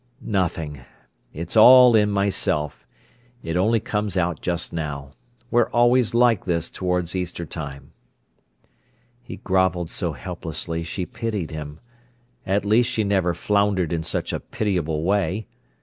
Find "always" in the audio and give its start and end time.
5.69-6.15